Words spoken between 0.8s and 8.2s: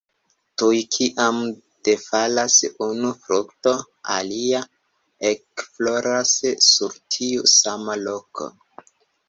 kiam defalas unu frukto, alia ekfloras sur tiu sama